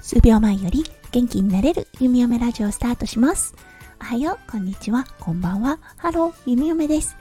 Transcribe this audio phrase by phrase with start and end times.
[0.00, 3.54] 数秒前より元気になれる弓嫁ラジオスタートします。
[4.00, 5.78] おはよう、こんにちは、こんばんは。
[5.96, 7.16] ハロー、弓嫁です。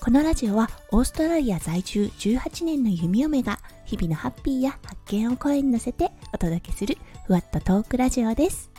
[0.00, 6.96] このラジオはオーストラリア在住18年の弓嫁が日々のハッピーや発見を声に乗せてお届けする
[7.26, 8.70] ふわっとトークラジオです。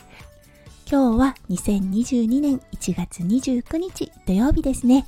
[0.89, 5.05] 今日は2022年1月29日土曜日ですね。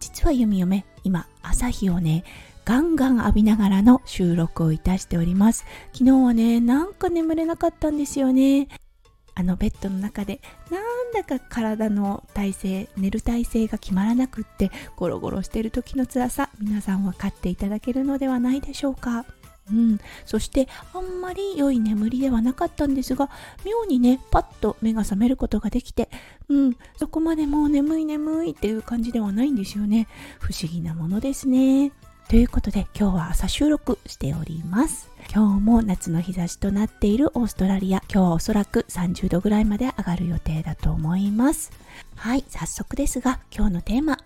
[0.00, 2.24] 実は弓嫁、今朝日をね、
[2.64, 5.64] ガンガン浴びながらの収録をいたしております。
[5.92, 8.68] 昨日はね、なんか眠れなかったんですよね。
[9.34, 19.24] あのベッドの中でなんだか体の体勢寝る体勢が決まらなくってゴロゴロしてる時の辛さ皆さん分かっていただけるのではないでしょうか。
[19.70, 23.30] うん、そしてあんまり良い眠りではなかったんですが
[23.64, 26.10] 妙にねパッと目が覚めることができて、
[26.48, 30.08] うん、そこまでもう眠い眠いっていう感じではないんですよね。
[30.40, 31.92] 不思議なものですね。
[32.32, 35.10] ということで今日は朝収録しております。
[35.30, 38.02] 今日も夏の日差しとなっているオーストラリア。
[38.10, 41.72] 今日はおそらく30度ぐらいまで上がる予定だと思います。
[42.16, 44.16] はい、早速ですが今日のテーマ。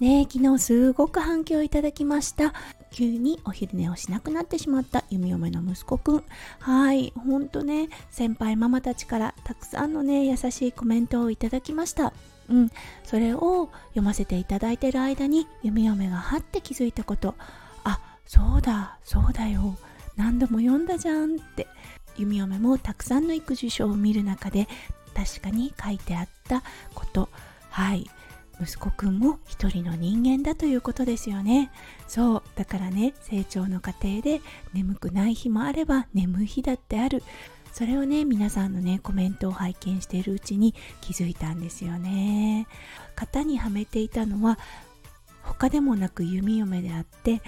[0.00, 2.54] ね昨日すごく反響いただきました。
[2.90, 6.24] 急にお昼寝をしなくなってしまった弓嫁の息子くん。
[6.58, 12.14] はい、ほんとね、先輩ママたちからたくさんのね、優しいコメントをいただきました。
[12.48, 12.70] うん、
[13.04, 17.34] それを読ませていただいてる間に弓嫁がはって気づいたこと。
[17.84, 19.76] あそうだそうだよ。
[20.16, 21.66] 何度も読んだじゃんって。
[22.16, 24.68] 弓嫁もたくさんの育児書を見る中で
[25.14, 26.62] 確かに書いてあった
[26.94, 27.28] こと。
[27.70, 28.10] はい。
[28.60, 31.70] 息子くんも一人の人間だということですよね。
[32.06, 32.42] そう。
[32.54, 34.40] だからね成長の過程で
[34.72, 37.22] 眠くない日もあれば眠い日だってある。
[37.72, 42.66] それをね皆さんのねコメントを拝見しているうちに気づいたんですよね。
[43.16, 44.58] 型にはめていたのは
[45.42, 47.42] 他でもなく弓嫁であって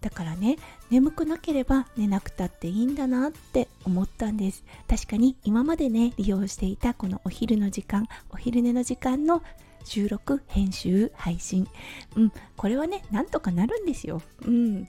[0.00, 0.56] だからね
[0.90, 4.62] 眠くなければ寝なくたっていいんだなって思ったんです。
[4.88, 9.42] 確かに今までね利用していたこのお昼の時間お昼寝の時間の
[9.84, 11.66] 収録編集配信。
[12.14, 14.20] うんこれはねなんとかなるんですよ。
[14.44, 14.86] うん。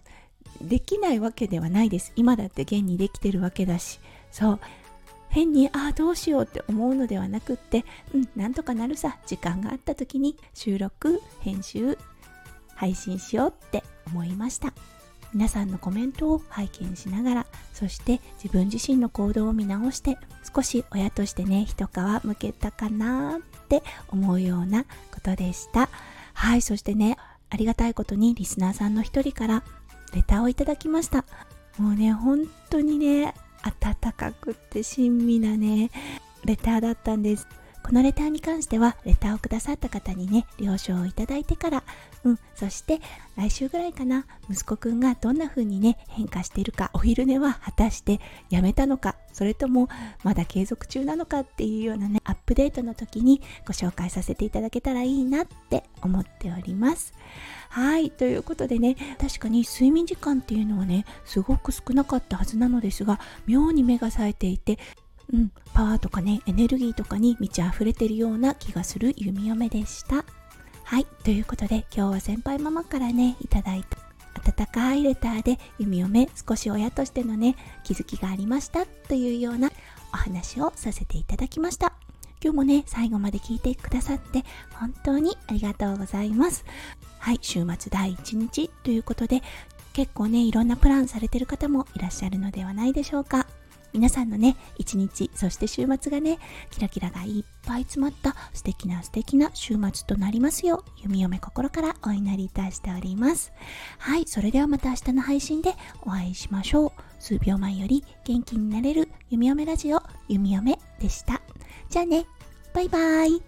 [0.62, 2.12] できないわけではないです。
[2.16, 4.00] 今だって現にできてるわけだし。
[4.32, 4.60] そう。
[5.30, 9.18] 変にああどうしようって思うのではなくってうんなんとかなるさ。
[9.26, 11.98] 時間があった時に収録編集
[12.76, 14.74] 配信しようって思いました。
[15.34, 20.18] 皆さんのコメントを拝見しながらそして自分自身の行動を見直して
[20.56, 21.90] 少し親としてね一皮
[22.24, 25.90] むけたかなって思うようなことでした。
[26.34, 27.18] はいそしてね
[27.50, 29.64] ありがたいことにリスナーさんの一人から
[30.14, 31.26] レターをいただきました。
[31.78, 33.34] もうね本当にね
[33.64, 35.90] 温かくって親身なね
[36.46, 37.48] レターだったんです。
[37.88, 41.84] このレターに関してはレターをくださった方にね了承をいただいてから
[42.26, 43.00] うんそして
[43.38, 49.88] 来週ぐらいかな息子くんがどんな風にね変化しているかお昼寝は果たしてやめたのかそれとも
[50.26, 57.14] まだ継続中なのかっていうようなねアップデートの時にご紹介させていただけたらいいなって思っております。
[57.70, 64.78] はいということでね確かに睡眠時間っていうのはねすごく少なかったはずなのですが妙に目が冴えていて
[65.34, 70.26] うん、パワーとかねエネルギーとかに満ち溢れてるような気がする弓嫁でした。
[70.84, 71.06] はい。
[71.24, 73.98] ということで今日は先輩ママからねいただいた
[74.38, 79.70] 温かいレターで弓嫁少し親としてのね気づきがありましたというような
[80.14, 81.94] お話をさせていただきました。
[82.42, 84.46] 今日もね最後まで聞いてくださって
[84.76, 86.64] 本当にありがとうございます。
[87.20, 87.40] はい。
[87.42, 89.42] 週末第1日ということで
[89.92, 93.46] 結構ねいろんなプランされてる方もいらっしゃるのではないでしょうか。
[93.94, 96.40] 皆さんのね、一日、そして週末がね、
[96.72, 103.52] キラキラがいっぱい詰まった素敵な素敵な週末となりますよう、弓嫁心からお祈りいたしております。
[103.98, 106.92] はい、それではまた明日の配信でお会いしましょう。
[107.20, 111.42] 数秒前より元気になれる弓嫁ラジオ、弓嫁でした。
[111.90, 112.26] じゃあね、
[112.74, 113.47] バイバイ。